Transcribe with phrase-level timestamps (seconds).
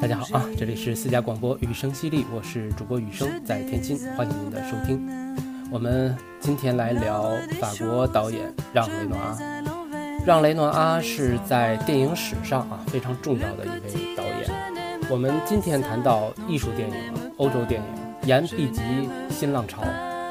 [0.00, 5.36] 大家好啊，这里是私家广播雨声犀利，我是主播雨声，在天津，欢迎您的收听。
[5.70, 9.36] 我们今天来聊法国导演让·雷诺阿。
[10.24, 14.50] 让·雷诺阿是在电影史上啊非常重要的一位导演。
[15.10, 16.96] 我们今天谈到艺术电影、
[17.36, 18.80] 欧洲电影，言必及
[19.28, 19.82] 新浪潮。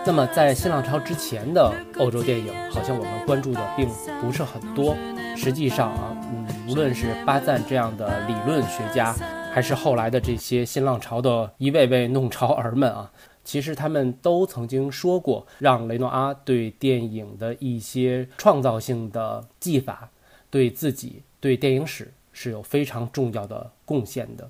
[0.03, 3.87] 那么在新浪潮之前的欧洲电影，好像我们关注的并
[4.19, 4.95] 不是很多。
[5.35, 9.15] 实际上啊，嗯，无论是巴赞这样的理论学家，
[9.51, 13.11] 还是后来的这些新浪潮的一位位弄潮儿们啊。
[13.43, 20.11] 其实他们都曾经说过，让雷诺阿对电影的一些创造性的技法，
[20.51, 24.49] 对自己对电影史是有非常重要的贡献的。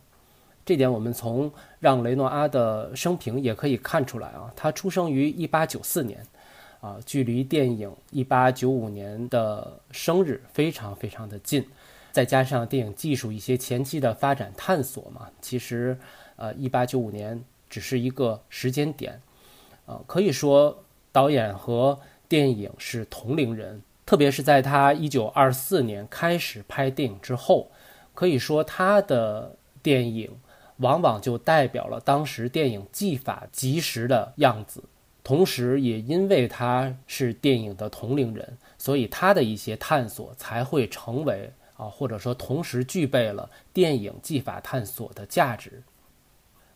[0.65, 4.51] 这点我们从让雷诺阿的生平也可以看出来啊。
[4.53, 6.25] 他出生于1894年，
[6.81, 11.65] 啊，距离电影1895年的生日非常非常的近，
[12.11, 15.97] 再加上电影技术一些前期的发展探索嘛，其实，
[16.35, 17.43] 呃，1895年。
[17.69, 19.21] 只是一个时间点，
[19.85, 27.69] 呃，可以说导演和电影是同龄人，特别是在他一九二四年开始拍电影之后，
[28.15, 30.35] 可以说他的电影
[30.77, 34.83] 往往就代表了当时电影技法及时的样子。
[35.23, 45.81] 同时，也因为他是电影的同龄人，所以他的一些探索才会成为啊，或者说同时具备了电影技法探索的价值。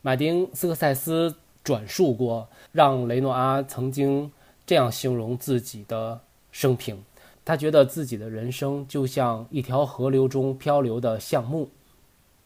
[0.02, 4.32] 马丁斯科塞斯转述过，让雷诺阿曾经
[4.66, 7.04] 这样形容自己的生平：
[7.44, 11.70] 他觉得自己的人生就像一条河流中漂流的橡木，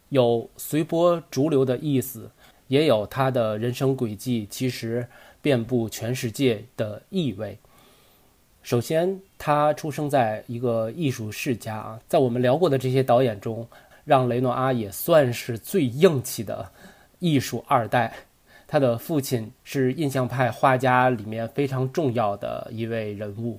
[0.10, 2.32] 有随波逐流的意思，
[2.68, 5.08] 也有他的人生轨迹其实
[5.44, 7.60] 遍布全世界的意味。
[8.68, 13.66] 首先，他出生在一个艺术世家啊，在我们聊过的这些导演中，
[14.04, 16.70] 让雷诺阿也算是最硬气的。
[17.20, 18.14] 艺术二代，
[18.68, 23.58] 他的父亲是印象派画家里面非常重要的一位人物。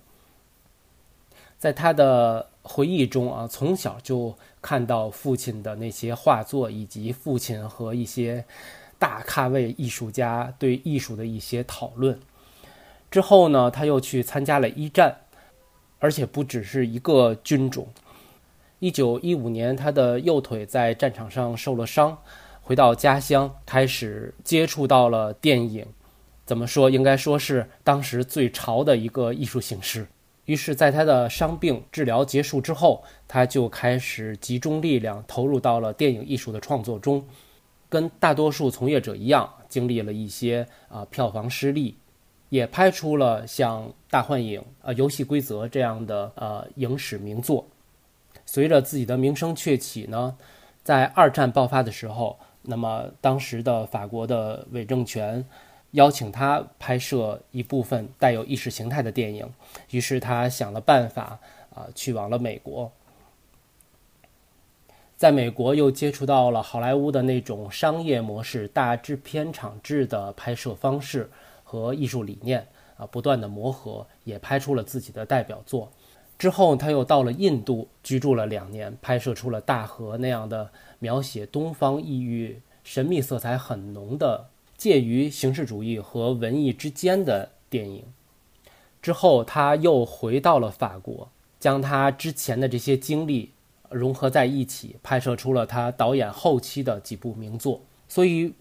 [1.56, 8.44] 在他的回忆中啊，从小就看到父亲的那些画作，以及父亲和一些
[8.98, 12.20] 大咖位艺术家对艺术的一些讨论。
[13.10, 15.16] 之后呢，他又去参加了一战，
[15.98, 17.88] 而且不只是一个军种。
[18.80, 22.18] 一九一五年，他的右腿在战场上受了伤。
[22.62, 25.86] 回到家乡，开始接触到了电影，
[26.44, 26.90] 怎么说？
[26.90, 30.06] 应该说是当时最潮的一个艺术形式。
[30.44, 37.24] 于是，在他的伤病治疗结束之后，他就开始集中力量投入到了电影艺术的创作中。
[37.88, 41.96] 跟大多数从业者一样，经历了一些啊票房失利，
[42.48, 47.66] 也拍出了像《大幻影》啊《游戏规则》这样的呃影史名作。
[48.46, 50.36] 随着自己的名声鹊起呢，
[50.82, 52.38] 在二战爆发的时候。
[52.70, 55.42] 那么，当时的法国的伪政权
[55.92, 59.50] 邀请他拍摄一部分带有意识形态的电影，
[59.90, 61.38] 于是他想了办法，
[61.74, 62.92] 啊，去往了美国。
[65.16, 71.30] 在美国又接触到了好莱坞的那种商业模式、大制片厂制的拍摄方式
[71.68, 75.92] 和艺术理念，啊，不断的磨合，也拍出了自己的代表作。
[76.38, 84.46] 之后，他又到了印度居住了两年，拍摄出了《大河》那样的描写东方异域、神秘色彩很浓的
[84.78, 88.04] 介于形式主义和文艺之间的电影。
[89.02, 91.28] 之后，他又回到了法国，
[91.60, 93.50] 将他之前的这些经历
[93.90, 97.82] 融合在一起，拍摄出了他导演后期的几部名作。
[98.08, 98.54] 所以，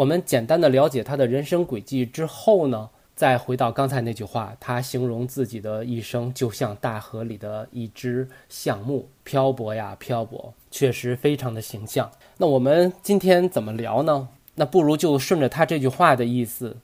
[0.00, 2.88] 我们简单的了解他的人生轨迹之后呢？
[3.14, 12.10] 再回到刚才那句话，他形容自己的一生就像大河里的一只橡木，漂泊呀漂泊，确实非常的形象。
[12.38, 14.26] 那我们今天怎么聊呢？
[14.54, 16.74] 那不如就顺着他这句话的意思，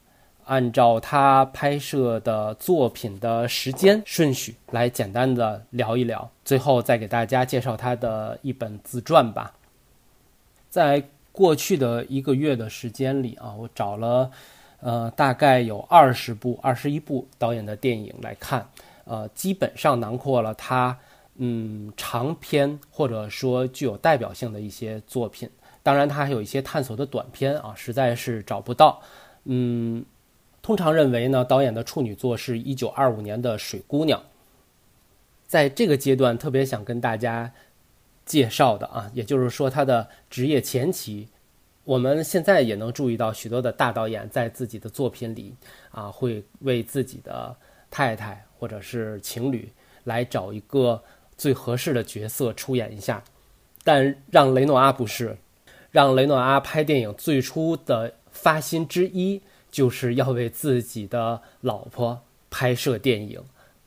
[0.44, 9.54] 按照他拍摄的作品的时间顺序来简单的聊一聊，最后再给大家介绍他的一本自传吧。
[10.68, 11.02] 在
[11.36, 14.30] 过去的一个月的时间里啊，我找了。
[14.80, 18.66] 呃，大概有二十部、二十一部导演的电影来看，
[19.04, 20.96] 呃，基本上囊括了他
[21.36, 25.50] 嗯长篇或者说具有代表性的一些作品。
[25.82, 29.02] 当然，他还有一些探索的短片啊，实在是找不到。
[29.44, 30.04] 嗯，
[30.62, 34.18] 通常认为呢，导演的处女作是一九二五年的《水姑娘》。
[35.46, 37.52] 在这个阶段，特别想跟大家
[38.26, 41.26] 介绍的啊，也就是说他的职业前期。
[41.84, 45.54] 我们现在也能注意到许多的大导演在自己的作品里
[45.92, 47.56] 啊，会为自己的
[47.90, 49.70] 太太或者是情侣
[50.02, 51.00] 来找一个
[51.38, 53.22] 最合适的角色出演一下。
[53.84, 55.36] 但让雷诺阿不是，
[55.92, 59.40] 让雷诺阿拍电影最初的发心之一
[59.70, 62.20] 就是要为自己的老婆
[62.50, 63.40] 拍摄电影。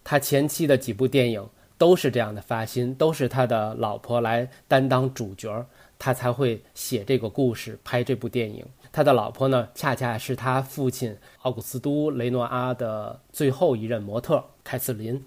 [0.06, 1.46] 他前期的几部电影
[1.80, 5.66] 都是这样的发心，都是他的老婆来担当主角，
[5.98, 8.64] 他才会写这个故事，拍这部电影。
[8.92, 15.24] 他的老婆呢，恰恰是他父亲奥古斯都·雷诺阿的最后一任模特凯瑟琳。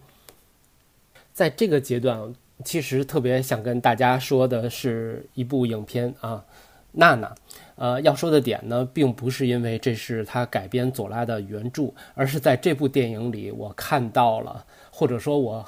[1.32, 2.34] 在这个阶段，
[2.64, 6.44] 其实特别想跟大家说的是一部影片啊，
[6.92, 7.28] 《娜娜》。
[7.76, 15.66] 呃，要说的点呢，并不是因为这是他改编左拉的原著，而是在这部电影里，我看到了，或者说，我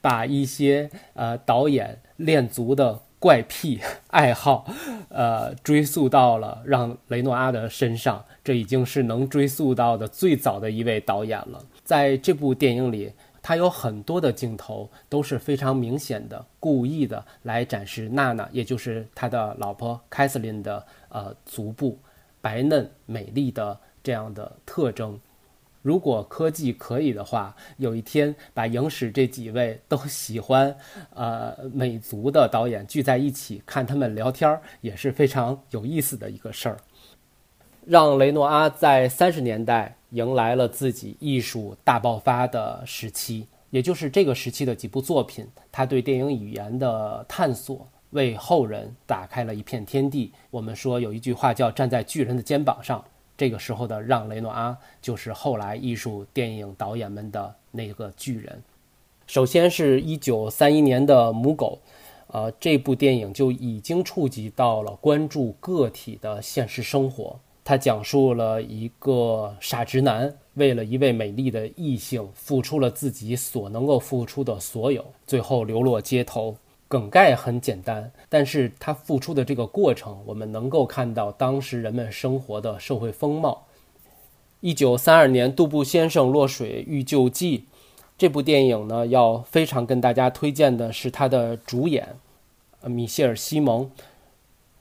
[0.00, 3.00] 把一些呃导演练足的。
[3.20, 3.80] 怪癖
[4.10, 4.64] 爱好，
[5.10, 11.60] 呃，追溯到了让雷诺阿的身上，这已经是能追溯到的最早的一位导演了。
[11.82, 21.98] 在这部电影里，他有很多的镜头都是非常明显的、故意的来展示娜娜，也就是他的老婆凯瑟琳的呃足部
[22.40, 25.18] 白嫩美丽的这样的特征。
[25.82, 30.76] 如果科技可以的话，有一天把影史这几位都喜欢，
[31.14, 36.76] 呃，美足的导演聚在一起看他们聊天儿，也是非常有意思的一个事儿。
[37.86, 50.32] 让雷诺阿在三十年代迎来了自己艺术大爆发的时期，也就是这个时期的几部作品，他对电影语言的探索，为后人打开了一片天地。
[50.50, 53.02] 我们说有一句话叫“站在巨人的肩膀上”。
[53.38, 58.60] 这个时候的让·雷诺阿就是后来艺术电影导演们的那个巨人。
[59.28, 61.78] 首先是一九三一年的《母狗》，
[62.34, 67.38] 呃，这部电影就已经触及到了关注个体的现实生活。
[67.62, 76.56] 它讲述了一个傻直男为了一位美丽的异性，付出了自己所能够付出的所有，最后流落街头。
[76.88, 83.66] 梗概很简单，但是他付出的这个过程，我们能够看到当时人们生活的社会风貌。
[84.60, 87.66] 一九三二年，杜布先生落水遇救记
[88.16, 92.16] 这部电影呢，要非常跟大家推荐的是他的主演，
[92.86, 93.90] 米歇尔·西蒙。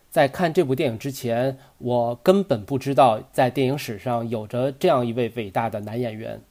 [0.09, 6.41] 在看这部电影之前，我根本不知道在电影史上有着这样一位伟大的男演员。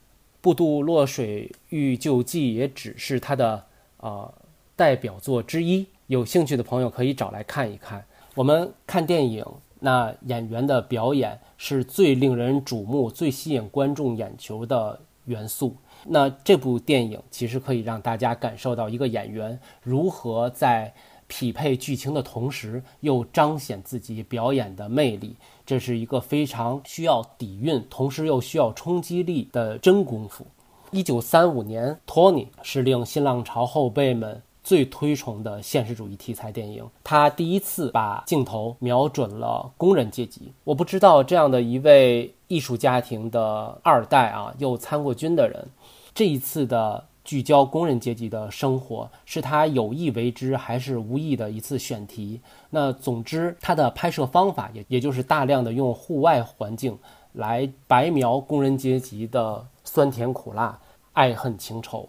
[0.42, 3.64] 布杜落水遇救记也只是他的
[3.96, 4.30] 啊。
[4.76, 8.04] 代表作之一，有兴趣的朋友可以找来看一看。
[8.34, 9.42] 我们看电影，
[9.80, 15.74] 那演员的表演是最令人瞩目、最吸引观众眼球的元素。
[16.04, 20.92] 那这部电影其实可以让大家感受到一个演员如何在
[21.26, 25.34] 匹配剧情的同时，又彰显自己表演的魅力。
[25.64, 30.46] 这是一个非常需要底蕴，同时又需要冲击力的真功夫。
[30.92, 34.42] 一九三五年，托尼是令新浪潮后辈们。
[34.66, 40.52] 最推崇的现实主义题材电影，他第一次把镜头瞄准了工人阶级。
[40.64, 45.68] 我不知道这样的一位艺术家庭的二代啊，又参过军的人，
[46.12, 52.40] 这一次的聚焦工人阶级的生活，是他有意为之还是无意的一次选题？
[52.68, 56.98] 那总之，他的拍摄方法也也就是大量的用户外环境
[57.34, 60.76] 来白描工人阶级的酸甜苦辣、
[61.12, 62.08] 爱恨情仇。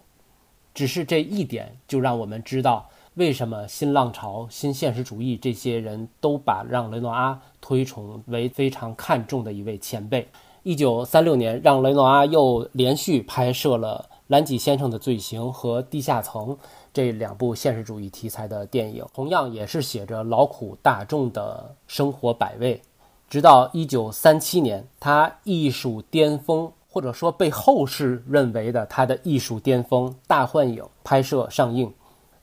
[0.77, 10.27] 只是这一点，就让我们知道为什么新浪潮、新现实主义这些人都把让·雷诺阿推崇为非常看重的一位前辈。
[10.61, 16.49] 一九三六年，让·雷诺阿又连续拍摄了《兰吉先生的罪行》和《地下层》
[16.93, 22.79] 这两部现实主义题材的电影，同样也是写着劳苦大众的生活百味。
[23.27, 26.71] 直到一九三七年，他艺术巅峰。
[26.89, 31.93] 或者说被后世认为的他的艺术巅峰《大幻影》拍摄上映，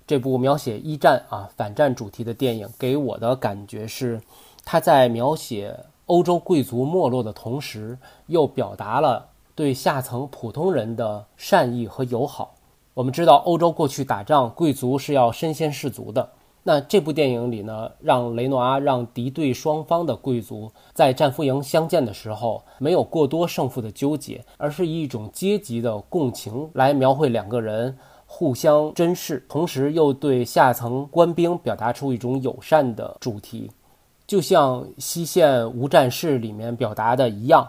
[0.07, 4.21] 这部描写一战啊反战主题的电影给我的感觉是，
[4.65, 12.55] 他在描写欧洲贵族没落的同时，又表达了对下层普通人的善意和友好。
[12.93, 16.31] 我们知道，欧洲过去打仗，贵族是要身先士卒的。
[16.67, 27.95] 那这部电影里呢，让雷诺阿让敌对双方的贵族在战俘营相见的时候，没有过多胜负的纠结，而是以一种阶级的共情来描绘两个人
[28.25, 33.71] 互相珍视，同时又对下层官兵表达出一种友善的主题，
[34.27, 37.63] 就像西线无战事里面表达的一样。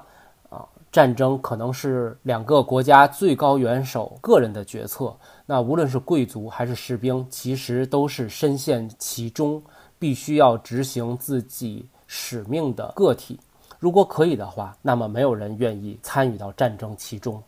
[0.50, 5.14] 啊战争可能是两个国家最高元首个人的决策，
[5.46, 9.62] 那无论是贵族还是士兵，其实都是深陷其中，
[10.00, 13.40] 必须要执行自己使命的个体。
[13.78, 17.42] 如果可以的话，那么没有人愿意参与到战争其中。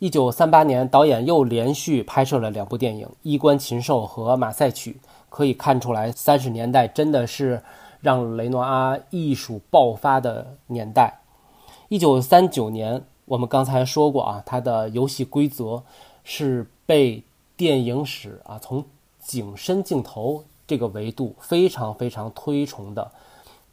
[0.00, 4.98] 一九三八年，导演又连续拍摄了两部电影《衣冠禽兽》和《马赛曲》，
[5.28, 7.62] 可以看出来，三十年代真的是
[8.00, 11.20] 让雷诺阿艺术爆发的年代。
[11.88, 15.80] 一九三九年，我们刚才说过啊，他的游戏规则
[16.24, 17.22] 是被
[17.56, 18.84] 电影史啊从
[19.18, 23.10] 景深镜头这个维度非常非常推崇的。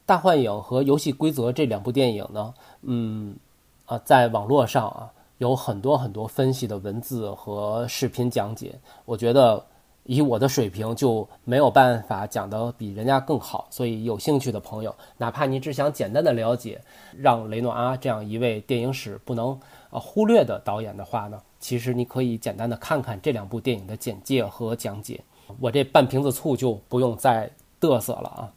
[0.06, 3.36] 大幻影和游戏规则这两部电影呢，嗯，
[3.84, 8.74] 啊，在网络上啊有很多很多分析的文字和视频讲解。
[9.04, 9.62] 我觉得
[10.04, 13.66] 以我的水平就没有办法讲得比人家更好。
[13.68, 16.80] 所以有兴趣的朋友，哪怕你只想简单的了解
[17.18, 19.60] 让雷诺阿这样一位电影史不能
[19.90, 25.20] 啊忽略的导演的话呢，其实你可以简单的看看这两部电影的简介和讲解。
[25.60, 27.50] 我这半瓶子醋就不用再
[27.80, 28.52] 嘚瑟了啊。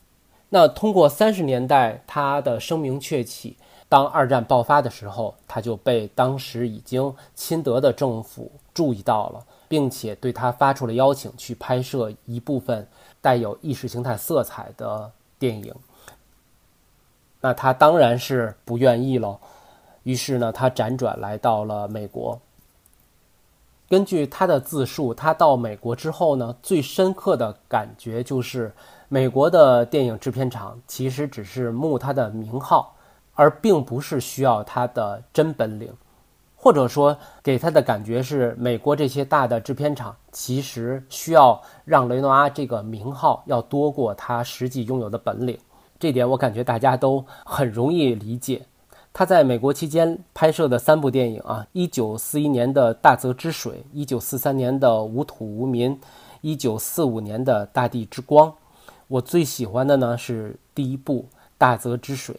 [0.49, 3.57] 那通过三十年代他的声名鹊起，
[3.89, 12.87] 当二战爆发的时候，他就被当时已经亲德的政府注意到了，并且对他发出了邀请，去拍摄一部分
[13.19, 15.73] 带有意识形态色彩的电影。
[17.41, 19.39] 那他当然是不愿意喽，
[20.03, 22.39] 于是呢，他辗转来到了美国。
[23.89, 28.71] 根据他的自述，他到美国之后呢，最深刻的感觉就是。
[29.09, 32.95] 美国的电影制片厂其实只是慕他的名号，
[33.35, 35.93] 而并不是需要他的真本领，
[36.55, 45.55] 或者说给他的感觉是，美国这些大的制片厂其实需要让雷诺阿这个名号要多过他实际拥有的本领。
[45.99, 48.65] 这点我感觉大家都很容易理解。
[49.13, 55.95] 他在美国期间拍摄的三部电影啊，一九四一年的《大泽之水》，一九四三年的《无土无民》，
[56.41, 58.49] 一九四五年的《大地之光》。
[59.07, 61.27] 我最喜欢的呢是第一部
[61.59, 62.33] 《大泽之水》。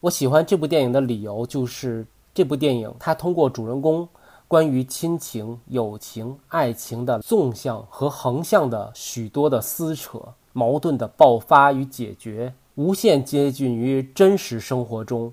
[0.00, 4.08] 我喜欢这部电影的理由就是，这部电影它通过主人公
[4.48, 10.18] 关于亲情、友情、爱情的纵向和横向的许多的撕扯、
[10.54, 15.30] 矛盾的爆发与解决，无限接近于真实生活中，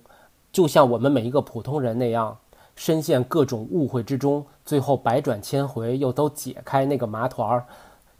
[0.58, 2.36] 就像我们每一个普通人那样，
[2.76, 7.64] 深陷各种误会之中，最后百转千回又都解开那个麻团儿。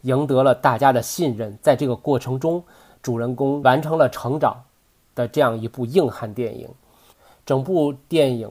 [0.02, 2.62] 赢得了大家的信任，在这个过程中，
[3.02, 4.62] 主人公完成了成长
[5.16, 6.68] 的这样一部硬汉电影。
[7.44, 8.48] 整部电影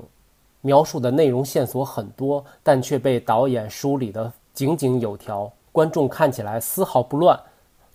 [0.60, 7.40] 描述的内容线索很多，但却被导演梳理得井井有条，观众看起来丝毫不乱。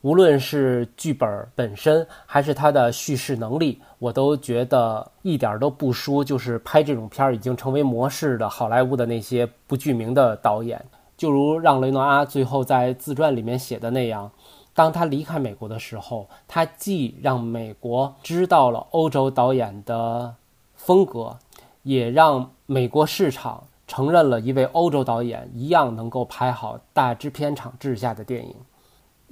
[0.02, 6.24] 无论是剧本本身，还是他的叙事能力，我都觉得一点都不输。
[6.24, 10.84] 就是拍这种片儿已经成为模式的好莱坞的那些不具名的导演。
[11.16, 14.28] 就如让雷诺阿最后在自传里面写的那样，
[14.74, 20.34] 当他离开美国的时候，他既让美国知道了欧洲导演的
[20.74, 21.38] 风格，
[21.84, 28.52] 也让美国市场承认了一位欧洲导演一样能够拍好大制片厂制下的电影。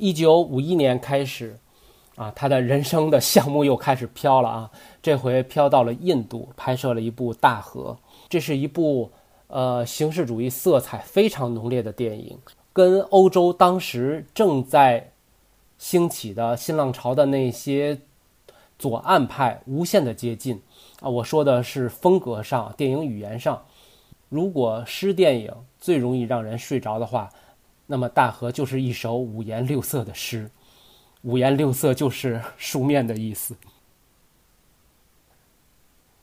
[0.01, 1.57] 一九五一年开始，
[2.17, 7.97] 啊，他的人生的项目又开始飘了啊，这回飘到了印度，拍摄了一部《大河》，
[8.29, 9.11] 这是一部。
[9.53, 12.39] 呃，形式主义色彩非常浓烈的电影，
[12.73, 15.11] 跟欧洲当时正在
[15.77, 17.99] 兴起的新浪潮的那些
[18.79, 20.63] 左岸派无限的接近
[21.01, 21.09] 啊！
[21.09, 23.61] 我说的是风格上、电影语言上。
[24.29, 27.29] 如果诗电影最容易让人睡着的话，
[27.91, 30.49] 那么《大河》就是一首五颜六色的诗。
[31.23, 33.57] 五颜六色就是书面的意思。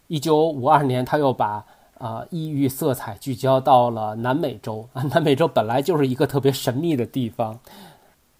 [0.07, 1.65] 一九五二年，他又把。
[1.99, 7.59] 啊，异域色彩聚焦到了南美洲啊，南美洲本来就是一个特别神秘的地方。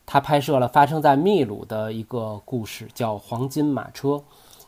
[0.05, 4.09] 他拍摄了发生在秘鲁的一个故事，叫《黄金马车》，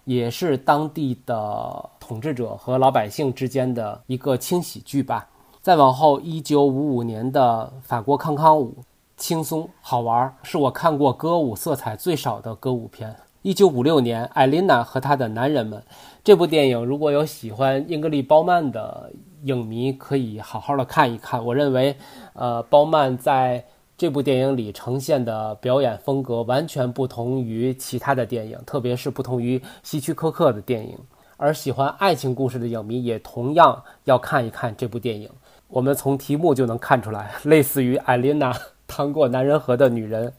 [0.05, 5.29] 也是当地的统治者和老百姓之间的一个轻喜剧吧。
[5.61, 8.77] 再往后，一九五五年的法国康康舞，
[9.17, 13.13] 轻松好玩，是我看过歌舞色彩最少的歌舞片。
[13.41, 15.83] 一九五六年，艾琳娜和她的男人们。
[16.23, 19.11] 这部电影如果有喜欢英格丽·褒曼的
[19.43, 21.45] 影迷，可以好好的看一看。
[21.45, 21.97] 我认为，
[22.33, 23.65] 呃，褒曼在
[23.97, 30.97] 这部电影里呈现的表演风格完全不同于其他的电影，特别是不同于希区柯克的电影。
[31.35, 35.29] 而喜欢爱情故事的影迷也同样要看一看这部电影。
[35.69, 38.53] 我们从题目就能看出来，类似于艾琳娜
[38.87, 40.33] 趟过男人河的女人。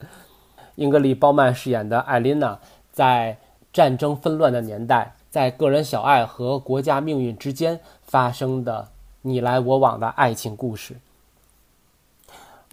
[0.75, 2.59] 英格丽·褒曼饰演的艾琳娜，
[2.91, 3.37] 在
[3.73, 5.15] 战争纷乱的年代。
[5.29, 8.89] 在个人小爱和国家命运之间发生的
[9.21, 10.97] 你来我往的爱情故事，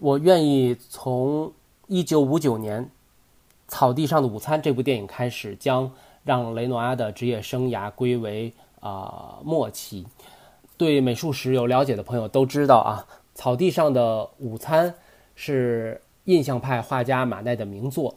[0.00, 1.52] 我愿意从
[1.86, 2.84] 一九五九年
[3.68, 5.88] 《草地上的午餐》这部电影开始，将
[6.24, 10.04] 让雷诺阿的职业生涯归为啊末期。
[10.78, 13.04] 对美术史有了解的朋友都知道啊，
[13.34, 14.88] 《草地上的午餐》
[15.34, 18.14] 是印象派画家马奈的名作。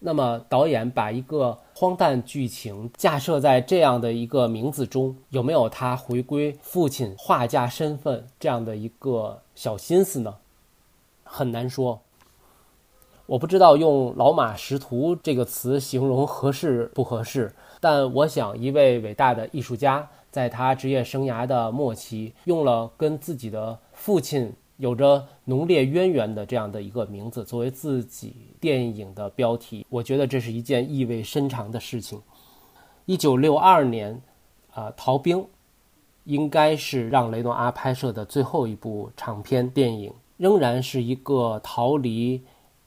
[0.00, 10.36] 那么，导演把一个荒诞剧情架设在这样的一个名字中，有没有他回归父亲画家身份这样的一个小心思呢？
[11.22, 12.02] 很难说。
[13.26, 24.52] 我不知道用“老马识途”这个词形容合适不合适，但我想，一位伟大的艺术家在他职业生涯的末期，用了跟自己的父亲。
[24.78, 32.20] 有着浓烈渊源的这样的一个名字作为自己电影的标题，我觉得这是一件意味深长的事情。
[33.04, 34.20] 一九六二年，
[34.72, 35.38] 啊，《逃兵》
[36.24, 42.42] 应该是让雷诺阿拍摄的最后一部长片电影，仍然是一个逃离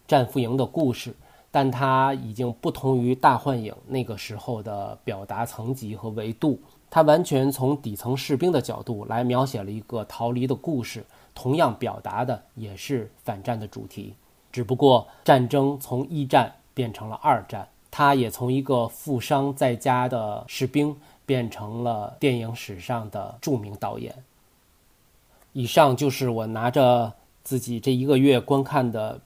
[0.07, 1.13] 战俘营的故事，
[1.51, 6.59] 但它已经不同于《大幻影》那个时候的表达层级和维度，
[6.89, 11.05] 它完全从底层士兵的角度来描写了一个逃离的故事。
[11.35, 14.15] 同样表达的也是反战的主题，
[14.51, 20.95] 只不过战争从一战变成了二战，他也从一个负伤在家的士兵
[21.27, 24.15] 变成了电影史上的著名导演。
[25.53, 29.19] 以上就是我拿着自己这一个月观看的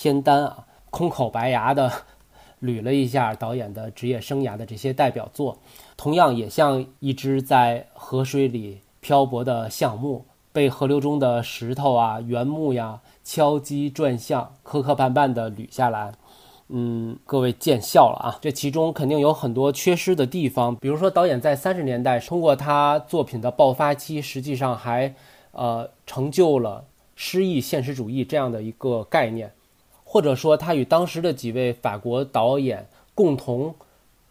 [0.00, 1.90] 片单啊，空口白牙的
[2.62, 5.58] 捋了一下导演的职业生涯的这些代表作，
[5.96, 10.24] 同样也像一只在河水里漂泊的橡木。
[10.52, 16.12] 被河流中的石头啊、原木呀敲击转向，磕磕绊绊地捋下来。
[16.68, 18.38] 嗯，各位见笑了啊！
[18.40, 25.12] 这其中肯定有很多缺失的地方，比如说导演在三十年代通过他作品的爆发期，实际上还
[25.52, 26.84] 呃成就了
[27.16, 29.52] 诗意现实主义这样的一个概念，
[30.10, 33.74] 或者说他与当时的几位法国导演共同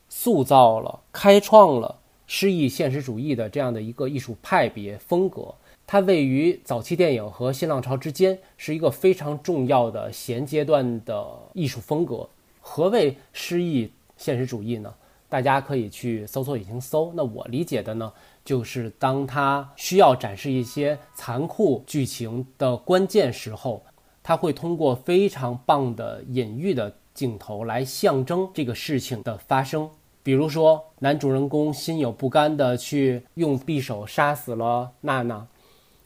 [0.10, 5.54] 塑造了、开创了诗意现实主义的这样的一个艺术派别风格。
[5.86, 12.28] 它位于早期电影和新浪潮之间，是一个非常重要的衔阶段的艺术风格。
[12.60, 14.92] 何谓诗意现实主义呢？
[15.30, 17.12] 大家可以去搜索引擎搜。
[17.14, 18.12] 那我理解的呢，
[18.44, 23.84] 就是当他需要展示一些残酷剧情的关键时候，
[24.28, 29.90] 它会通过非常棒的隐喻的镜头来象征这个事情的发生。
[30.22, 35.48] 比如说，男主人公心有不甘的去用匕首杀死了娜娜。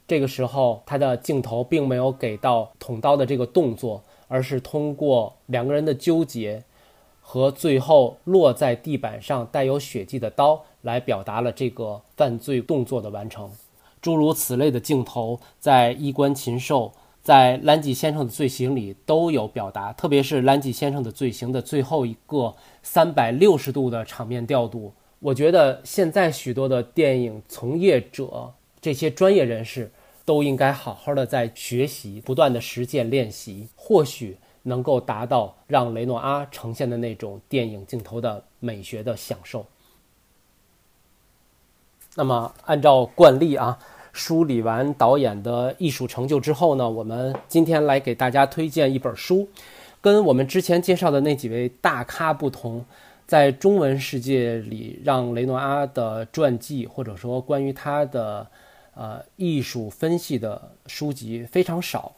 [0.07, 6.63] 这个时候，他的镜头并没有给到捅刀的这个动作，而是通过两个人的纠结
[7.21, 13.49] 和最后落在地板上带有血迹的刀来表达了这个犯罪动作的完成。
[13.99, 24.93] 诸如此类的镜头，在《衣冠禽兽》在兰吉先生的罪行里都有表达，特别是兰吉先生的罪行的最后一个三百六十度的场面调度。
[25.19, 29.91] 我觉得现在许多的电影从业者，这些专业人士。
[30.23, 39.65] 都应该好好的在学习，不断的实践练习，或许能够达到让雷诺阿呈现的那种电影镜头的美学的享受。
[42.15, 43.79] 那么，按照惯例啊，
[44.13, 49.47] 梳理完导演的艺术成就之后呢，我们今天来给大家推荐一本书，
[50.01, 52.85] 跟我们之前介绍的那几位大咖不同，
[53.25, 58.47] 在中文世界里，让雷诺阿的传记或者说关于他的。
[58.93, 62.11] 呃，艺术分析的书籍非常少，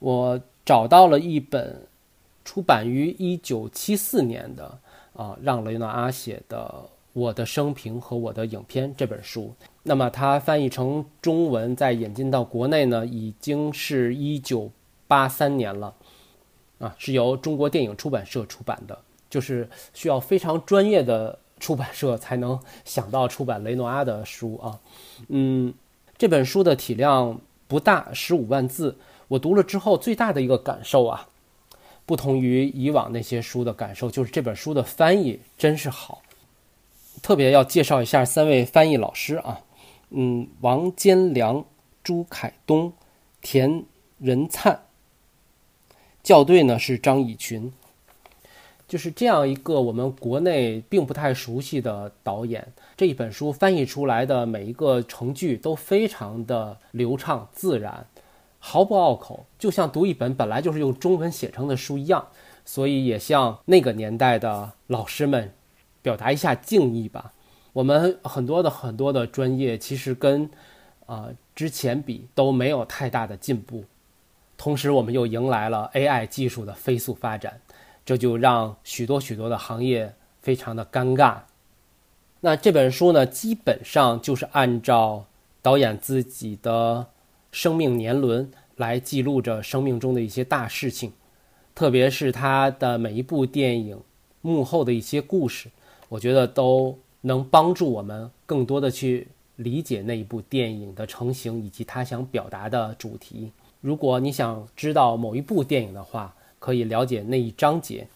[0.00, 1.86] 我找到了一本
[2.44, 4.76] 出版于一九七四年的
[5.14, 9.54] 啊，让雷诺阿写的《我的生平和我的影片》这本书。
[9.82, 14.70] 那么它翻译成中文再引进到国内呢，已经是一九
[15.06, 15.94] 八三年了，
[16.78, 24.78] 啊，是由中国电影出版社出版的，就是需要非常专业的出版社才能想到出版雷诺阿的书啊，
[25.28, 25.72] 嗯。
[26.18, 28.94] 这本书的体量不大，十五万字。
[29.28, 31.26] 我读了之后，最大的一个感受啊，
[32.04, 36.20] 不同于以往那些书的感受，就是这本书的翻译真是好。
[37.22, 39.60] 特别要介绍一下三位翻译老师啊，
[40.10, 41.64] 嗯，王坚良、
[42.02, 42.92] 朱凯东、
[43.40, 43.84] 田
[44.18, 44.82] 仁灿。
[46.22, 47.72] 校对呢是张以群。
[48.86, 58.06] 就是这样一个我们国内并不太熟悉的导演，这一本书翻译出来的每一个成句都非常的流畅自然，
[58.58, 62.26] 毫不拗口，就像读一本本来就是用中文写成的书一样。
[62.64, 65.52] 所以也向那个年代的老师们
[66.02, 67.32] 表达一下敬意吧。
[67.72, 70.50] 我们很多的很多的专业其实跟
[71.06, 73.84] 啊之前比都没有太大的进步，
[74.56, 77.60] 同时我们又迎来了 AI 技术的飞速发展。
[78.04, 81.36] 这就让许多许多的行业非常的尴尬。
[82.40, 85.26] 那这本书呢，基本上就是按照
[85.62, 87.06] 导演自己的
[87.52, 91.12] 生命年轮来记录着生命中的一些大事情，
[91.74, 94.00] 特别是他的每一部电影
[94.40, 95.68] 幕后的一些故事，
[96.10, 103.50] 我觉得都能帮助我们更多的去理解那一部电影的成型以及他想表达的主题。
[103.80, 108.06] 如果你想知道某一部电影的话，可以了解那一章节。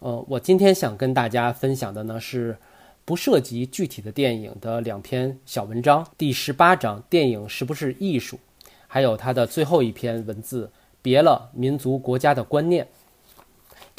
[0.00, 2.56] 呃，我今天想跟大家分享的呢是。
[3.04, 8.38] 不涉及具体的电影的两篇小文章，第十八章“电影是不是艺术”，
[8.86, 10.70] 还有它的最后一篇文字
[11.02, 12.86] “别了民族国家的观念”。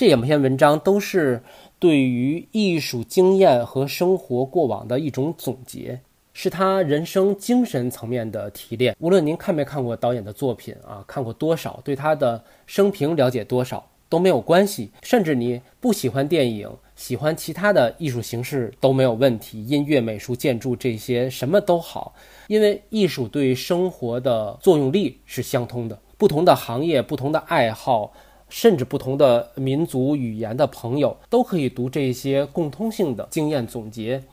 [0.03, 1.41] 这两篇文章都是
[1.79, 6.01] 对于艺术经验和生活过往的一种总结，
[6.33, 8.93] 是他人生精神层面的提炼。
[8.99, 16.69] 无论您看没看过导演的作品啊，看过多少，对他的生平了解多少都没有关系，甚至你不喜欢电影。
[16.97, 22.13] 喜欢其他的艺术形式都没有问题，音乐、美术、建筑这些什么都好，
[22.47, 25.97] 因为艺术对生活的作用力是相通的。
[26.17, 28.13] 不同的行业、不同的爱好，
[28.53, 34.23] 甚至不同的民族语言的朋友，都可以读这些共通性的经验总结。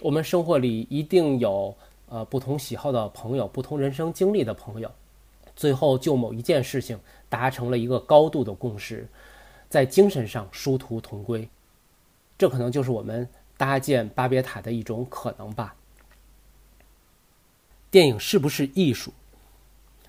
[0.00, 1.76] 我们生活里一定有
[2.08, 4.90] 呃不同喜好的朋友，不同人生经历的朋友，
[5.54, 9.06] 最后就某一件事情达成了一个高度的共识，
[9.68, 11.46] 在精神上殊途同归。
[12.38, 13.28] 这可能就是我们
[13.58, 15.76] 搭建巴别塔的一种可能吧。
[17.90, 19.12] 电影是不是艺术？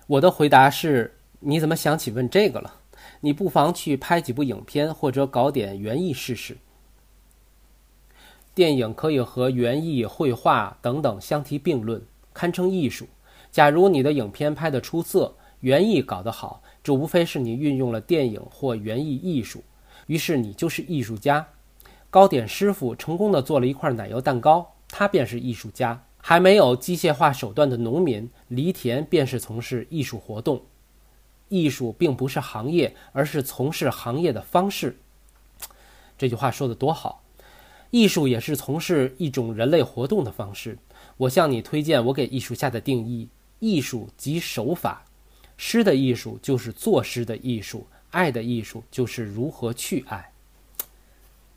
[0.06, 2.79] 我的回答是：你怎么想起问这个了？
[3.20, 6.56] 你不妨去拍几部影片，或者搞点园艺试试。
[8.54, 12.02] 电影可以和园艺、绘画等等相提并论，
[12.32, 13.06] 堪称艺术。
[13.52, 19.62] 假如你的影片拍得出色，园艺搞得好，这无非是你运用了电影或园艺艺术，
[20.06, 21.46] 于是你就是艺术家。
[22.10, 26.02] 糕点师傅成功的做了一块奶油蛋糕，他便是艺术家。
[26.22, 30.60] 还没有机械化手段的农民犁田，便是从事艺术活动。
[31.50, 34.96] 艺术并不是行业，而是从事行业的方式。
[36.16, 37.22] 这句话说的多好！
[37.90, 40.78] 艺术也是从事一种人类活动的方式。
[41.16, 45.04] 我向你推荐我给艺术下的定义：艺术即手法。
[45.56, 50.32] 诗的艺术就是作诗的艺术，爱的艺术就是如何去爱。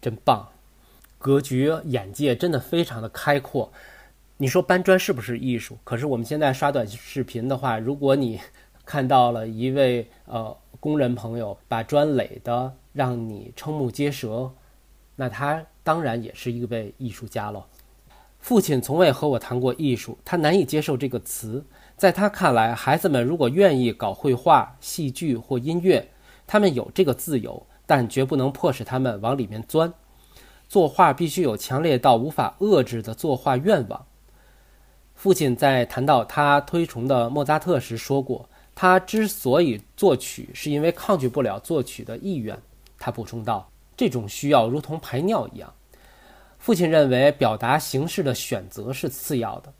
[0.01, 0.49] 真棒，
[1.17, 3.71] 格局眼界真的非常的开阔。
[4.37, 5.77] 你说搬砖是不是艺术？
[5.83, 8.41] 可是我们现在刷短视频的话，如果你
[8.85, 14.51] 看到了一位呃工人朋友把砖垒的让你瞠目结舌，
[15.15, 17.65] 那他当然也是一位艺术家了。
[18.39, 21.65] 父亲从未和我谈过艺术，他难以接受这个词。
[21.95, 26.09] 在他看来，孩子们如果愿意搞绘画、戏剧或音乐，
[26.45, 27.65] 他们有这个自由。
[27.85, 29.93] 但绝不能迫使他们往里面钻。
[30.69, 34.05] 作画必须有强烈到无法遏制的作画愿望。
[35.13, 42.57] 父亲在谈到他推崇的莫扎特时说过，他之所以作曲，是因为抗拒不了作曲的意愿。
[42.97, 45.73] 他补充道：“这种需要如同排尿一样。”
[46.57, 49.73] 父亲认为表达形式的选择是次要的。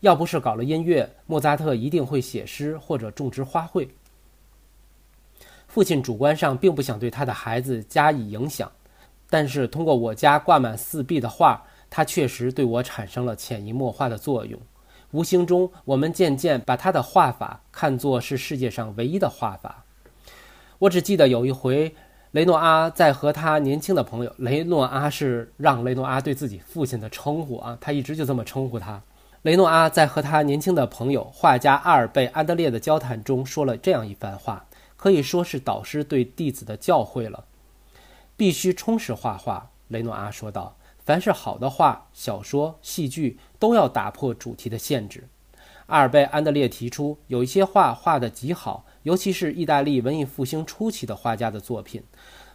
[0.00, 3.88] 要不是搞了音乐，莫扎特一定会写诗或者种植花卉。
[5.68, 8.70] 父亲主观上并不想对他的孩子加以影响，
[9.30, 14.60] 但是通过我家挂满四壁的画，他确实对我产生了潜移默化的作用。
[15.12, 19.84] 无形中，我们渐渐把他的画法看作是世界上唯一的画法。
[20.78, 21.94] 我只记得有一回，
[22.32, 29.00] 雷诺阿在和他年轻的朋友，雷诺阿是让雷诺阿对自己父亲的称呼啊，他一直就这么称呼他。
[29.42, 34.64] 雷诺阿在和他年轻的朋友画家阿尔贝·安德烈的交谈中说了这样一番话。
[34.96, 37.44] 可以说是导师对弟子的教诲了。
[38.36, 40.76] 必须充实画画，雷诺阿说道。
[41.04, 45.28] 凡是好的画、小说、戏剧，都要打破主题的限制。
[45.86, 52.02] 阿尔贝·安德烈提出，有一些画画得极好，尤其是意大利文艺复兴初期的画家的作品，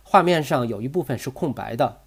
[0.02, 2.02] 画面上有一部分是空白的。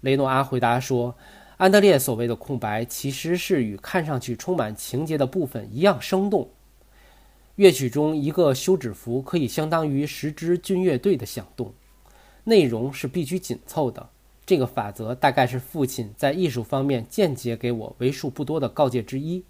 [0.00, 1.14] 雷诺阿回答说，
[1.56, 6.50] 安德烈所谓的空白，其实是与看上去充满情节的部分一样生动。
[7.54, 11.72] 乐曲中一个休止符可以相当于十支军乐队的响动，
[12.44, 14.08] 内容是必须紧凑的。
[14.50, 19.44] 这个法则大概是父亲在艺术方面间接给我为数不多的告诫之一。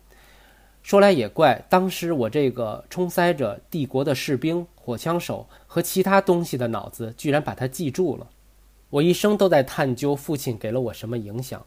[0.82, 8.28] 说来也怪，当时我这个充塞着帝国的士兵、火枪手和其他东西的脑子，居然把它记住了。
[8.90, 11.64] 我一生都在探究父亲给了我什么影响。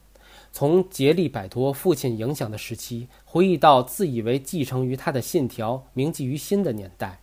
[0.52, 7.20] 从竭力摆脱父亲影响的时期，回忆到自以为继承于他的信条铭记于心的年代。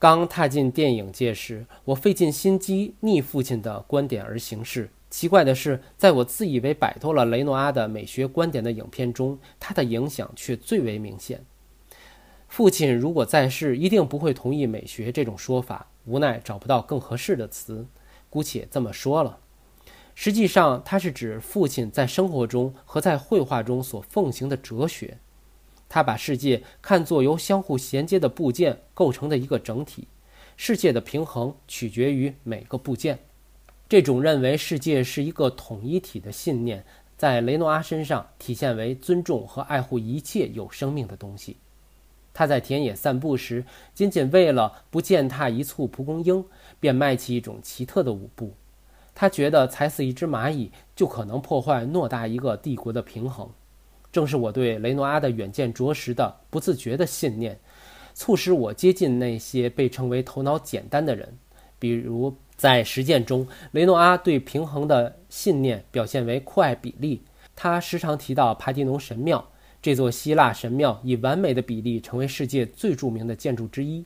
[0.00, 11.44] 刚踏进电影界时，我费尽心机逆父亲的观点而行事，奇怪的是，在我自以为摆脱了雷诺阿的美学观点的影片中，他的影响却最为明显。
[12.48, 17.86] 父亲如果在世，一定不会同意美学这种说法，无奈找不到更合适的词，
[18.30, 19.40] 姑且这么说了。
[20.14, 25.18] 实际上，它是指父亲在生活中和在绘画中所奉行的哲学。
[25.90, 30.06] 他把世界看作由相互衔接的部件构成的一个整体，
[30.56, 33.18] 世界的平衡取决于每个部件。
[33.88, 36.84] 这种认为世界是一个统一体的信念，
[37.16, 41.56] 在雷诺阿身上体现为尊重和爱护一切有生命的东西。
[42.32, 46.44] 他在田野散步时，仅仅为了不践踏一簇蒲公英，
[46.78, 48.54] 便迈起一种奇特的舞步。
[49.12, 53.50] 他觉得踩死一只蚂蚁就可能破坏偌大一个帝国的平衡。
[54.12, 57.58] 正是我对雷诺阿的远见卓识的不自觉的信念，
[58.14, 61.38] 促使我接近那些被称为头脑简单的人，
[61.78, 62.36] 比如。
[62.56, 67.22] 在实践中，雷诺阿对平衡的信念表现为酷爱比例。
[67.56, 69.48] 他时常提到帕蒂农神庙，
[69.80, 74.04] 这座希腊神庙以完美的比例成为世界最著名的建筑之一。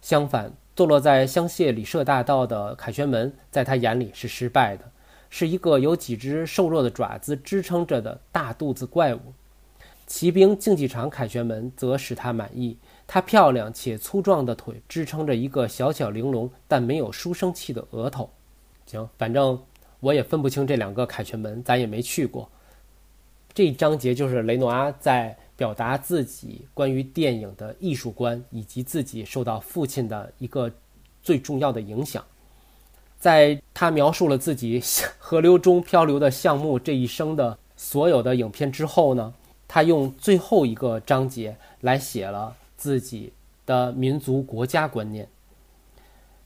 [0.00, 4.84] 相反，坐落在香榭里舍大道的凯旋门，在他眼里是失败的，
[5.28, 9.20] 是一个由几只瘦弱的爪子支撑着的大肚子怪物。
[10.06, 12.76] 骑兵竞技场凯旋门则使他满意。
[13.06, 18.28] 他漂亮且粗壮的腿支撑着一个小巧玲珑但没有书生气的额头。
[18.86, 19.60] 行，反正
[20.00, 22.48] 我也分不清这两个凯旋门，咱也没去过。
[23.54, 30.70] 这一章节就是雷诺阿在表达自己关于电影的艺术观，以及自己受到父亲的一个
[31.22, 32.22] 最重要的影响。
[33.18, 34.82] 在他描述了自己
[35.18, 39.32] 河流中漂流的项目这一生的所有的影片之后呢，
[39.68, 42.56] 他用最后一个章节来写了。
[42.76, 43.32] 自己
[43.64, 45.26] 的民族国家观念，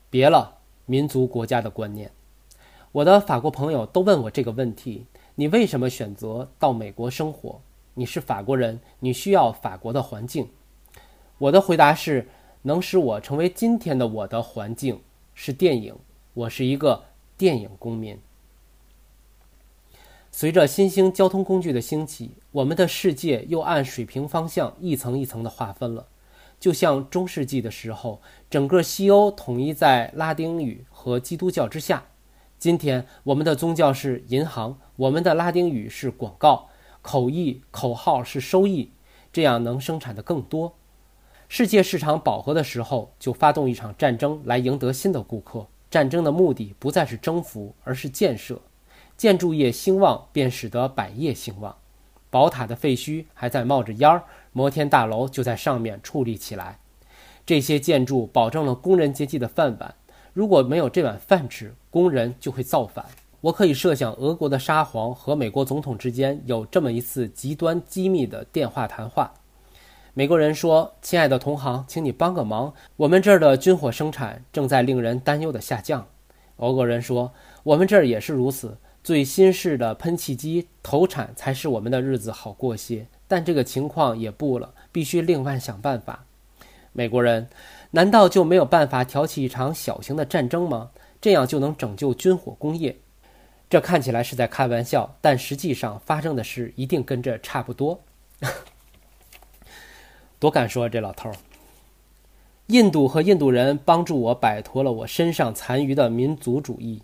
[0.08, 2.12] 别了，民族国家的观念。
[2.92, 7.60] 我的法国朋友都问我这个问题：你为什么选择到美国生活？
[7.94, 10.48] 你是法国人，你需要法国的环境。
[11.38, 12.28] 我的回答是：
[12.62, 15.00] 能使我成为今天的我的环境
[15.34, 15.96] 是电影。
[16.32, 17.02] 我是一个
[17.36, 18.16] 电影公民。
[20.32, 26.06] 随着新兴交通工具的兴起，我们的世界又按水平方向一层一层的划分了。
[26.60, 32.04] 就像中世纪的时候，整个西欧统一在拉丁语和基督教之下。
[32.58, 36.68] 今天，我们的宗教是银行，我们的拉丁语是广告，
[37.02, 38.92] 口译口号是收益，
[39.32, 40.74] 这样能生产的更多。
[41.48, 45.66] 世界市场饱和的时候，就发动一场战争来赢得新的顾客。
[45.90, 48.60] 战争的目的不再是征服，而是建设。
[49.20, 51.76] 建筑业兴旺，便使得百业兴旺。
[52.30, 54.22] 宝塔的废墟还在冒着烟儿。
[54.52, 56.78] 摩天大楼就在上面矗立起来，
[57.44, 59.94] 这些建筑保证了工人阶级的饭碗。
[60.32, 63.04] 如果没有这碗饭吃，工人就会造反。
[63.42, 69.34] 我可以设想，俄国的沙皇和美国总统之间有这么一次极端机密的电话谈话。
[70.14, 76.06] 美国人说：“亲爱的同行，请你帮个忙，我们这儿的军火生产正在令人担忧的下降。”
[76.56, 86.24] 俄国人说：“我们这儿也是如此，最新式的喷气机投产才使我们的日子好过些。”但这个情况也不了，必须另外想办法。
[86.92, 87.48] 美国人
[87.92, 90.90] 难道就没有办法挑起一场小型的战争吗？
[91.20, 92.96] 这样就能拯救军火工业？
[93.68, 98.00] 这看起来是在开玩笑，但实际上发生的事一定跟这差不多。
[100.40, 101.36] 多敢说这老头儿！
[102.66, 107.00] 印度和印度人帮助我摆脱了我身上残余的民族主义。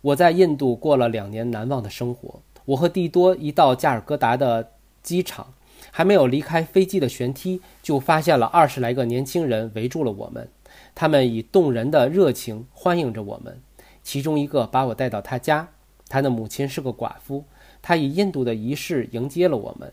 [0.00, 2.40] 我在印度过了两年难忘的生活。
[2.64, 5.54] 我和蒂多一到加尔各答的机场。
[5.90, 10.48] 还没有离开飞机的舷梯，就发现了二十来个年轻人围住了我们。
[10.94, 13.60] 他们以动人的热情欢迎着我们。
[14.02, 15.68] 其中一个把我带到他家，
[16.08, 17.44] 他的母亲是个寡妇，
[17.80, 19.92] 他以印度的仪式迎接了我们，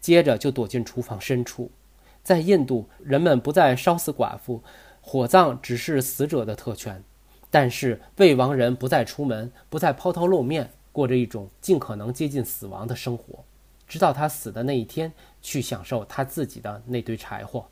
[0.00, 1.70] 接着就躲进厨房深处。
[2.22, 4.62] 在印度，人们不再烧死寡妇，
[5.00, 7.02] 火葬只是死者的特权。
[7.52, 13.44] 但是未亡人不再出门，不再抛头露面，过着一种尽可能接近死亡的生活。
[13.86, 15.12] 直到他死的那一天，
[15.42, 17.66] 去享受他自己的那堆柴火。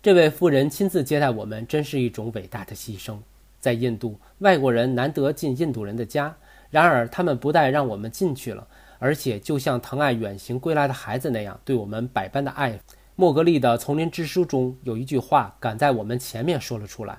[0.00, 3.18] 这位夫人亲自接待我们，真是一种伟大的牺牲。
[3.58, 6.32] 在印度，外国人难得进印度人的家，
[6.70, 8.64] 然而他们不但让我们进去了，
[9.00, 12.78] 而且就像疼爱远行归来的孩子那样，对我们百般的爱。
[13.16, 17.18] 莫格利的《丛林之书》中有一句话，赶在我们前面说了出来：“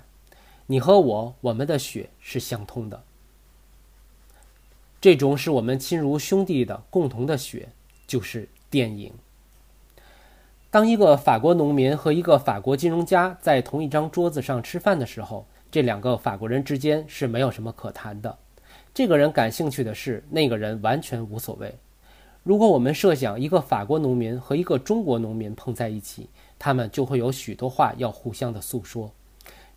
[0.68, 3.04] 你和我，我们的血是相通的。”
[5.02, 7.70] 这种使我们亲如兄弟的共同的血，
[8.08, 9.12] 就是电影。
[10.72, 18.38] 当一个法国农民和一个法国金融家在同一张桌子上吃饭的时候，这两个法国人之间是没有什么可谈的。
[18.94, 21.76] 这个人感兴趣的事，那个人完全无所谓。
[22.42, 29.12] 如果我们设想一个法国农民和一个中国农民碰在一起，他们就会有许多话要互相的诉说。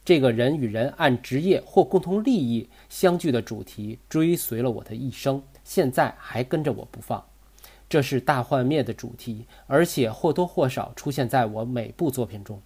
[0.06, 7.26] 这个人与人按职业或共同利益相聚的主题追随了我的一生，现在还跟着我不放。
[7.88, 12.62] 这是大幻灭的主题，而且或多或少出现在我每部作品中。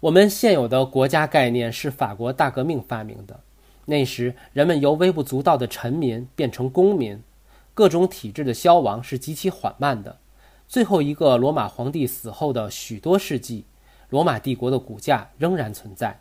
[0.00, 3.38] 我们现有的国家概念是法国大革命发明的，
[3.86, 7.22] 那时人们由微不足道的臣民变成公民，
[7.72, 10.18] 各种体制的消亡是极其缓慢的。
[10.66, 13.64] 最后一个罗马皇帝死后的许多世纪，
[14.08, 16.18] 罗马帝国的骨架仍然存在。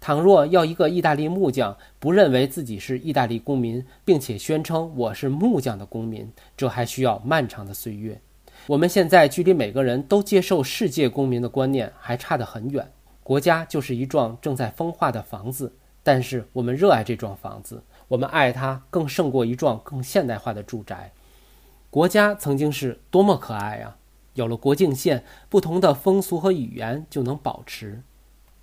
[0.00, 8.18] 倘若要一个意大利木匠不认为自己是意大利公民，并且宣称我是木匠的公民，这还需要漫长的岁月。
[8.66, 12.90] 我们现在距离每个人都接受世界公民的观念还差得很远。
[13.22, 15.70] 国家就是一幢正在风化的房子，
[16.02, 21.12] 但是我们热爱这幢房子，我们爱它更胜过一幢更现代化的住宅。
[21.90, 23.96] 国家曾经是多么可爱呀！
[24.34, 28.02] 有了国境线，不同的风俗和语言就能保持。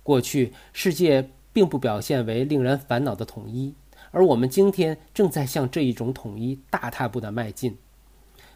[0.08, 3.74] 过去，世界并不表现为令人烦恼的统一，
[4.10, 7.76] 而我们今天正在向这一种统一大踏步地迈进。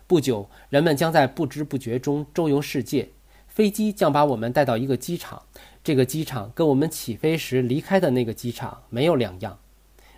[0.06, 3.10] 不久，人们将在不知不觉中周游世界，
[3.48, 5.42] 飞机将把我们带到一个机场，
[5.84, 9.58] 这个机场跟我们起飞时离开的那个机场没有两样，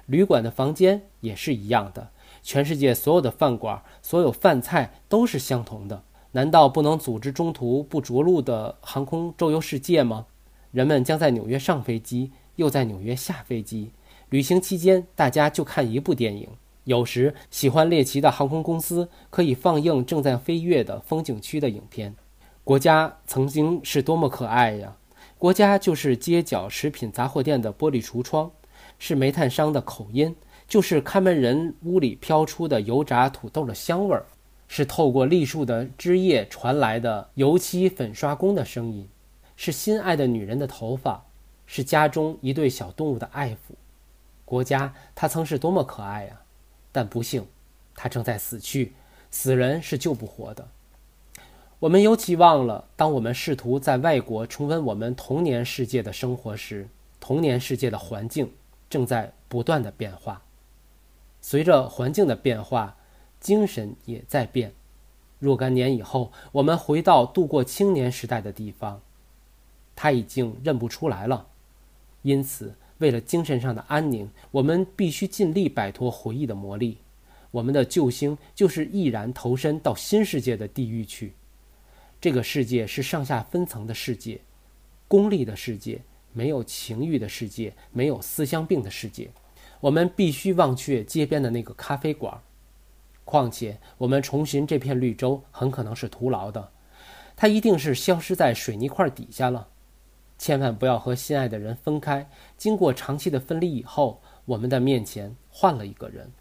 [0.06, 2.10] 旅馆的房间也是一样的，
[2.44, 6.04] 全世界所有的饭馆、所有饭菜都是相同的。
[6.30, 10.26] 难道不能组织中途不着陆的航空周游世界吗？
[10.74, 13.92] 人们将在纽约上飞机，又在纽约下飞机。
[14.30, 16.48] 旅行期间，大家就看一部电影。
[16.82, 22.16] 有时，喜欢猎奇的航空公司可以放映正在飞越的风景区的影片。
[22.64, 24.96] 国家曾经是多么可爱呀！
[25.38, 28.50] 国家就是街角食品杂货店的玻璃橱窗，
[28.98, 30.34] 是煤炭商的口音，
[30.66, 34.26] 就是看门人屋里飘出的油炸土豆的香味儿，
[34.66, 39.08] 是透过栗树的枝叶传来的油漆粉刷工的声音。
[39.56, 41.24] 是心爱的女人的头发，
[41.66, 43.74] 是家中一对小动物的爱抚。
[44.44, 46.40] 国家，它曾是多么可爱呀！
[46.92, 47.46] 但不幸，
[47.94, 48.92] 它正在死去。
[49.30, 50.68] 死人是救不活的。
[51.80, 56.88] 我们尤其忘了，当我们试图在外国重温我们童年世界的生活时，
[57.18, 58.52] 童年世界的环境
[58.88, 60.42] 正在不断的变化。
[61.40, 62.96] 随着环境的变化，
[63.40, 64.72] 精神也在变。
[65.38, 69.00] 若干年以后，我们回到度过青年时代的地方。
[69.96, 71.46] 他已经认不出来了，
[72.22, 76.98] 因此，为了精神上的安宁，我们必须尽力摆脱回忆的魔力。
[77.50, 81.34] 我们的救星就是毅然投身到新世界的地狱去。
[82.20, 84.40] 这个世界是上下分层的世界，
[85.06, 86.00] 功利的世界，
[86.32, 89.30] 没有情欲的世界，没有思乡病的世界。
[89.80, 92.40] 我们必须忘却街边的那个咖啡馆。
[93.24, 96.70] 况且，我们重寻这片绿洲很可能是徒劳的，
[97.36, 99.68] 它一定是消失在水泥块底下了。
[100.38, 102.28] 千万不要和心爱的人分开。
[102.56, 106.32] 经过长期的分离以后，我们的面前换了一个人。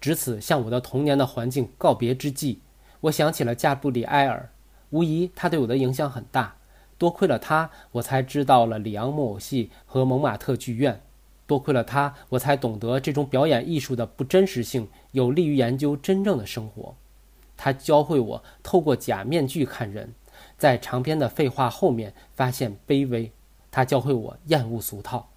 [0.00, 2.60] 值此向我的童年的环境告别之际，
[3.00, 4.50] 我想起了加布里埃尔。
[4.90, 6.56] 无疑，他对我的影响很大。
[6.96, 11.00] 多亏了他，我才知道了里昂木偶戏和蒙马特剧院。
[11.46, 16.94] 多亏了他，我才懂得这种表演艺术的不真实性，有利于研究真正的生活。
[17.56, 20.12] 他教会我透过假面具看人。
[20.56, 23.30] 在长篇的废话后面发现卑微，
[23.70, 25.28] 他教会我厌恶俗套，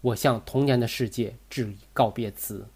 [0.00, 2.66] 我向童年的世界致以告别词。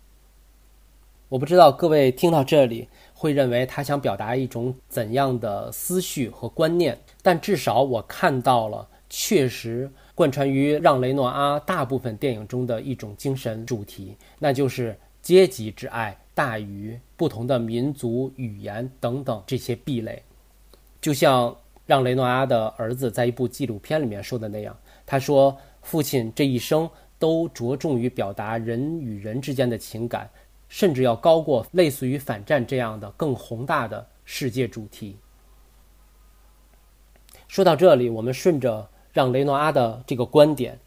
[1.29, 20.23] 我不知道各位听到这里会认为他想表达一种怎样的思绪和观念，但至少我看到了确实贯穿于让雷诺阿大部分电影中的一种精神主题，那就是阶级之爱大于不同的民族语言等等这些壁垒，
[21.01, 21.57] 就像。
[21.89, 24.77] 让雷诺阿的儿子在一部纪录片里面说的那样，
[25.07, 26.87] 他说：“父亲这一生
[27.19, 30.29] 都着重于表达人与人之间的情感，
[30.69, 35.17] 甚至要高过类似于反战这样的更宏大的世界主题。”
[37.49, 40.79] 说到这里，我们顺着让雷诺阿的这个观点，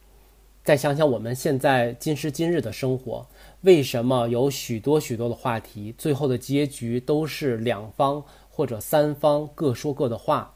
[0.64, 3.26] 再想想我们现在今时今日的生活，
[3.62, 10.54] 为什么有许多许多的话题，最后的结局都是两方或者三方各说各的话？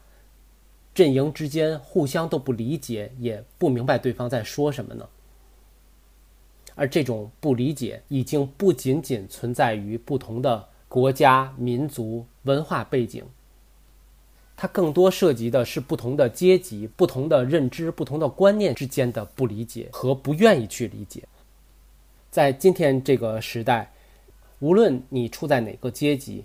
[0.96, 5.06] 阵营之间互相都不理解，也不明白对方在说什么呢。
[6.74, 13.22] 而这种不理解已经不仅仅存在于不同的国家、民族、文化背景，
[14.56, 21.22] 它更多涉及的是不同的阶级、不同的认知、不同的观念之间的不理解和不愿意去理解。
[22.30, 23.92] 在今天这个时代，
[24.60, 26.42] 无论你处在哪个阶级，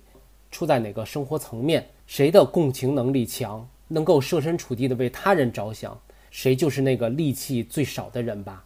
[0.52, 8.64] 处在哪个生活层面，谁的共情能力强，能够设身处地的为他人着想，谁就是那个戾气最少的人吧。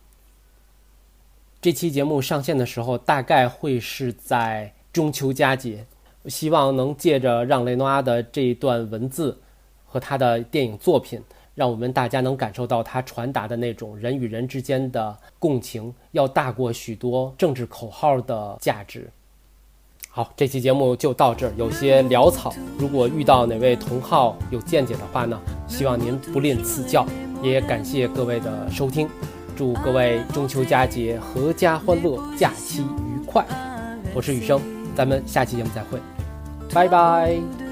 [1.62, 5.86] 这期节目上线的时候，大概会是在中秋佳节。
[6.28, 9.40] 希望能借着让雷诺阿的这一段文字
[9.86, 11.22] 和他的电影作品，
[11.54, 19.08] 让我们大家能感受到他传达的那种人与人之间的共情，要大过许多政治口号的价值。
[20.16, 22.56] 好，这期节目就到这儿，有些潦草。
[22.80, 25.38] 如果遇到哪位同好有见解的话呢，
[25.68, 27.06] 希望您不吝赐教。
[27.44, 29.10] 也感谢各位的收听，
[29.58, 33.46] 祝各位中秋佳节阖家欢乐，假期愉快。
[34.14, 34.62] 我是雨生，
[34.96, 36.00] 咱们下期节目再会。
[36.74, 37.65] 拜拜。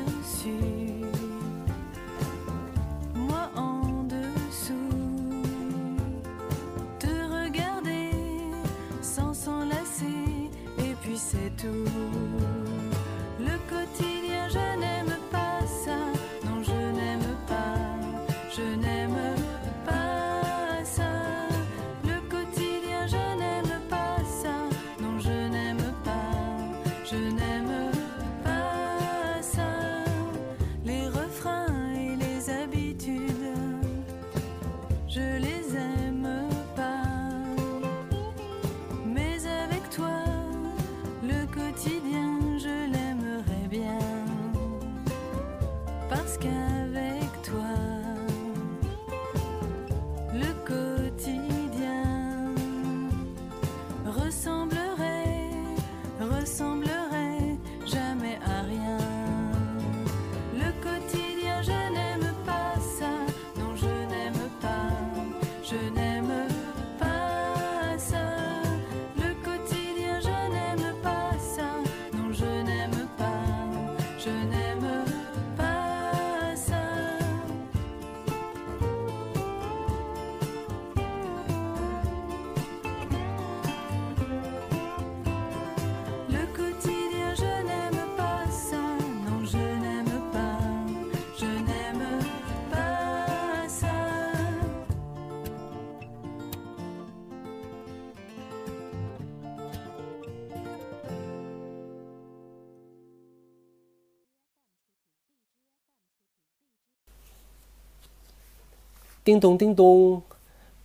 [109.24, 110.22] 叮咚叮咚，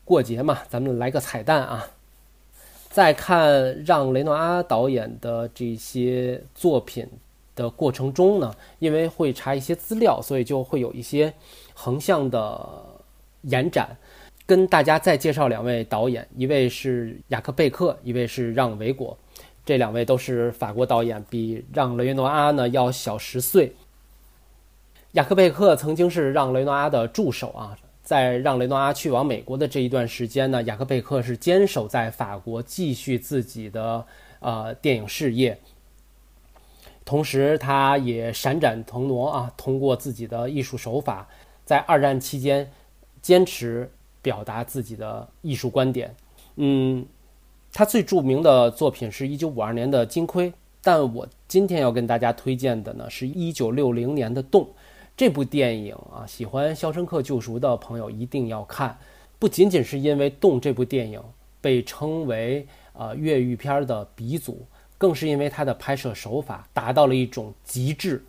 [0.05, 1.89] 过节嘛，咱们来个彩蛋啊！
[2.89, 7.09] 在看让雷诺阿导演的这些作品
[7.57, 11.35] 的过程中呢，因为会查一些资料，所以就会有一些
[11.75, 12.61] 横向的
[13.43, 13.97] 延展。
[14.47, 19.19] 跟大家再介绍两位导演，一位是雅克贝克，一位是让维果，
[19.67, 23.75] 这两位都是法国导演，比让雷诺阿呢要小十岁。
[25.13, 27.77] 雅克贝克曾经是让雷诺阿的助手啊。
[28.09, 34.03] 在让雷诺阿去往美国的这一段时间呢，雅克贝克是坚守在法国，继续自己的
[34.41, 35.59] 呃电影事业。
[37.05, 41.29] 同时，他也闪展腾挪啊，通过自己的艺术手法，
[41.67, 42.67] 在二战期间
[43.21, 43.91] 坚持
[44.23, 46.17] 表达自己的艺术观点。
[46.57, 47.05] 嗯，
[47.75, 50.51] 他最著名的作品是一九五二年的《金盔》，
[50.81, 54.63] 但我今天要跟大家推荐的呢，是一九六零年的《洞》。
[55.19, 58.97] 这部电影啊，喜欢《肖申克救赎》的朋友一定要看，
[59.37, 61.21] 不仅仅是因为《洞》这部电影
[61.61, 64.65] 被称为呃越狱片的鼻祖，
[64.97, 68.25] 更是因为它的拍摄手法达到了一种极致。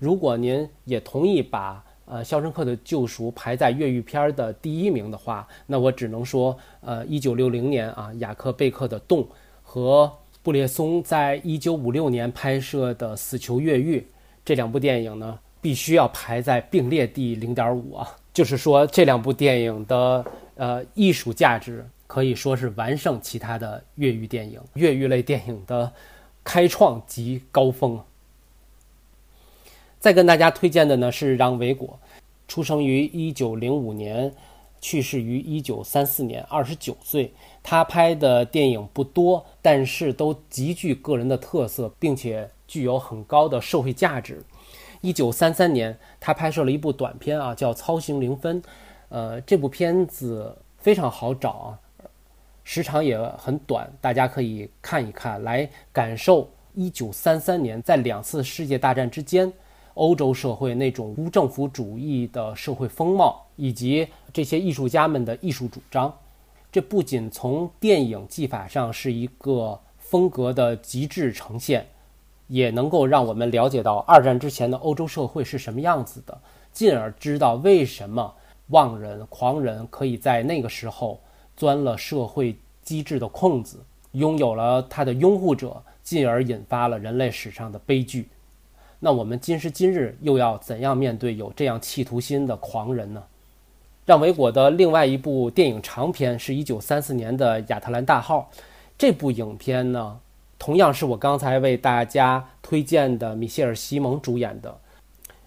[0.00, 9.22] 如果您也同意把呃《肖申克的救赎》排在越狱片的第一名的话，那我只能说，呃，一九六零年啊，雅克贝克的《洞》
[9.62, 10.12] 和
[10.42, 14.00] 布列松在一九五六年拍摄的《死囚越狱》
[14.44, 15.38] 这两部电影呢。
[15.64, 20.22] 必须要排在并列第零点五啊，就是说这两部电影的
[20.56, 25.90] 呃艺术价值可以说是完胜其他的越狱电影，越狱类电影的
[26.44, 27.98] 开创及高峰。
[29.98, 31.98] 再跟大家推荐的呢是让维果，
[32.46, 34.30] 出生于一九零五年，
[34.82, 37.32] 去世于一九三四年，二十九岁。
[37.62, 44.44] 他拍的电影不多，但是都极具个人的特色，并且具有很高的社会价值。
[45.04, 48.62] 一九三三年，他拍摄了一部短片啊，叫《操行零分》。
[49.10, 51.68] 呃，这部片子非常好找啊，
[52.64, 59.52] 时长也很短，大家可以看一看，来感受一九三三年在两次世界大战之间，
[59.92, 66.10] 欧洲社会那种无政府主义的社会风貌，以及这些艺术家们的艺术主张。
[66.72, 71.86] 这不仅从电影技法上是一个风格的极致呈现，
[72.46, 76.38] 也能够让我们了解到二战之前的欧洲社会是什么样子的，
[76.72, 78.34] 进而知道为什么
[78.68, 81.20] 妄人、狂人可以在那个时候
[81.56, 83.78] 钻了社会机制的空子，
[84.12, 88.28] 拥有了他的拥护者，进而引发了人类史上的悲剧。
[89.00, 93.22] 那我们今时今日又要怎样面对有这样企图心的狂人呢？
[94.06, 98.50] 让维果的另外一部电影长片是一九三四年的《亚特兰大号》。
[98.96, 100.18] 这部影片呢，
[100.58, 104.78] 同样是我刚才为大家推荐的米歇尔·西蒙主演的，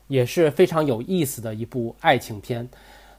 [0.07, 2.69] 也是非常有意思的一部爱情片。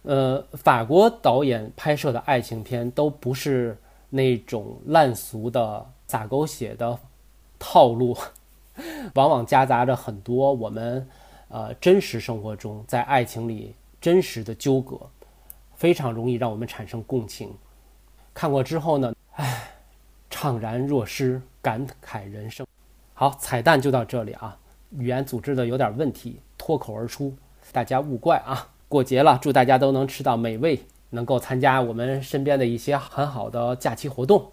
[0.02, 3.76] 呃，法国导演拍摄的爱情片都不是
[4.10, 6.98] 那种烂俗的撒狗血的
[7.58, 8.16] 套路。
[9.14, 11.08] 往往夹杂着很多我们，
[11.48, 14.96] 呃，真实生活中在爱情里真实的纠葛，
[15.74, 17.52] 非常容易让我们产生共情。
[18.32, 19.72] 看过之后呢，唉，
[20.30, 22.66] 怅然若失，感慨人生。
[23.14, 24.56] 好，彩蛋就到这里啊，
[24.90, 27.34] 语言组织的有点问题，脱口而出，
[27.72, 28.68] 大家勿怪啊。
[28.88, 30.80] 过节了，祝大家都能吃到美味，
[31.10, 34.52] 能够参加我们身边的一些很好的假期活动。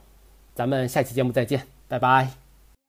[0.53, 2.44] 咱们下期节目再见，拜拜。